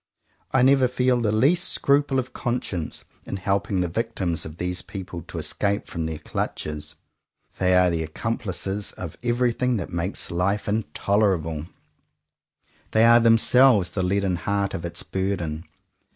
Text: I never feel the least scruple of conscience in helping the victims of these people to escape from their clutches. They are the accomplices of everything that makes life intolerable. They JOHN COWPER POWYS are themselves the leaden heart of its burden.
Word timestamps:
I 0.51 0.63
never 0.63 0.87
feel 0.87 1.21
the 1.21 1.31
least 1.31 1.67
scruple 1.69 2.17
of 2.17 2.33
conscience 2.33 3.05
in 3.23 3.35
helping 3.37 3.81
the 3.81 3.87
victims 3.87 4.47
of 4.47 4.57
these 4.57 4.81
people 4.81 5.21
to 5.27 5.37
escape 5.37 5.85
from 5.85 6.07
their 6.07 6.17
clutches. 6.17 6.95
They 7.59 7.75
are 7.75 7.91
the 7.91 8.01
accomplices 8.01 8.93
of 8.93 9.15
everything 9.21 9.77
that 9.77 9.93
makes 9.93 10.31
life 10.31 10.67
intolerable. 10.67 11.67
They 12.93 13.03
JOHN 13.03 13.03
COWPER 13.03 13.03
POWYS 13.03 13.05
are 13.11 13.19
themselves 13.19 13.91
the 13.91 14.01
leaden 14.01 14.35
heart 14.37 14.73
of 14.73 14.85
its 14.85 15.03
burden. 15.03 15.65